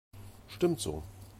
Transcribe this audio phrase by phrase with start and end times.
[0.47, 1.03] Stimmt so.